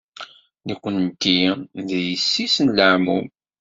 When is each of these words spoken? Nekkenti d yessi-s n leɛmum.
Nekkenti 0.67 1.39
d 1.87 1.89
yessi-s 2.05 2.55
n 2.65 2.67
leɛmum. 2.77 3.27